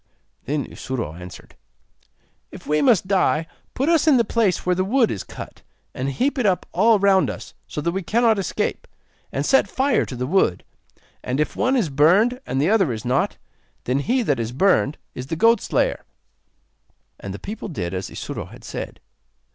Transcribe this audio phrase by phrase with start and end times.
[0.45, 1.55] Then Isuro answered:
[2.51, 5.61] 'If we must die, put us in the place where the wood is cut,
[5.93, 8.87] and heap it up all round us, so that we cannot escape,
[9.31, 10.63] and set fire to the wood;
[11.23, 13.37] and if one is burned and the other is not,
[13.83, 16.03] then he that is burned is the goat slayer.'
[17.19, 18.99] And the people did as Isuro had said.